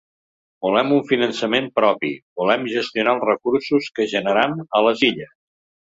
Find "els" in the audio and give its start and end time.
3.19-3.29